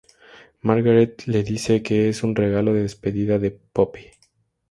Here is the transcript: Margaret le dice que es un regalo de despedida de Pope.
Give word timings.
Margaret 0.63 1.15
le 1.27 1.43
dice 1.43 1.83
que 1.83 2.09
es 2.09 2.23
un 2.23 2.33
regalo 2.35 2.73
de 2.73 2.81
despedida 2.81 3.37
de 3.37 3.51
Pope. 3.51 4.11